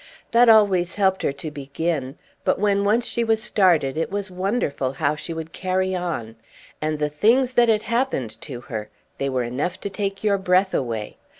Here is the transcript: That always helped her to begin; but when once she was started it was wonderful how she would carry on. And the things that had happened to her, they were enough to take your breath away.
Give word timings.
That 0.31 0.49
always 0.49 0.95
helped 0.95 1.21
her 1.21 1.31
to 1.33 1.51
begin; 1.51 2.17
but 2.43 2.57
when 2.57 2.83
once 2.83 3.05
she 3.05 3.23
was 3.23 3.39
started 3.43 3.97
it 3.97 4.09
was 4.09 4.31
wonderful 4.31 4.93
how 4.93 5.15
she 5.15 5.31
would 5.31 5.53
carry 5.53 5.93
on. 5.93 6.37
And 6.81 6.97
the 6.97 7.07
things 7.07 7.53
that 7.53 7.69
had 7.69 7.83
happened 7.83 8.41
to 8.41 8.61
her, 8.61 8.89
they 9.19 9.29
were 9.29 9.43
enough 9.43 9.79
to 9.81 9.91
take 9.91 10.23
your 10.23 10.39
breath 10.39 10.73
away. 10.73 11.17